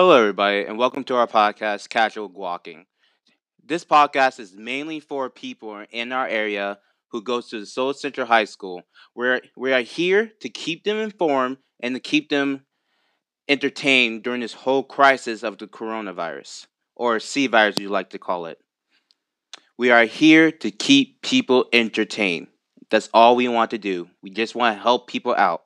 Hello, 0.00 0.16
everybody, 0.16 0.64
and 0.64 0.78
welcome 0.78 1.02
to 1.02 1.16
our 1.16 1.26
podcast, 1.26 1.88
Casual 1.88 2.28
Walking. 2.28 2.86
This 3.66 3.84
podcast 3.84 4.38
is 4.38 4.54
mainly 4.54 5.00
for 5.00 5.28
people 5.28 5.84
in 5.90 6.12
our 6.12 6.28
area 6.28 6.78
who 7.10 7.20
goes 7.20 7.48
to 7.48 7.58
the 7.58 7.66
Soul 7.66 7.92
Center 7.92 8.24
High 8.24 8.44
School. 8.44 8.82
We're, 9.16 9.40
we 9.56 9.72
are 9.72 9.80
here 9.80 10.30
to 10.40 10.48
keep 10.48 10.84
them 10.84 10.98
informed 10.98 11.56
and 11.80 11.96
to 11.96 12.00
keep 12.00 12.28
them 12.28 12.64
entertained 13.48 14.22
during 14.22 14.40
this 14.40 14.52
whole 14.52 14.84
crisis 14.84 15.42
of 15.42 15.58
the 15.58 15.66
coronavirus, 15.66 16.68
or 16.94 17.18
C 17.18 17.48
virus, 17.48 17.80
you 17.80 17.88
like 17.88 18.10
to 18.10 18.20
call 18.20 18.46
it. 18.46 18.58
We 19.76 19.90
are 19.90 20.04
here 20.04 20.52
to 20.52 20.70
keep 20.70 21.22
people 21.22 21.64
entertained. 21.72 22.46
That's 22.88 23.10
all 23.12 23.34
we 23.34 23.48
want 23.48 23.72
to 23.72 23.78
do. 23.78 24.08
We 24.22 24.30
just 24.30 24.54
want 24.54 24.76
to 24.76 24.80
help 24.80 25.08
people 25.08 25.34
out. 25.34 25.62